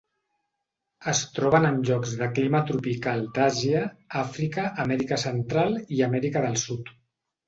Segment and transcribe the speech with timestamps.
[1.11, 3.81] Es troben en llocs de clima tropical d'Àsia,
[4.21, 6.91] Àfrica, Amèrica central i Amèrica del Sud.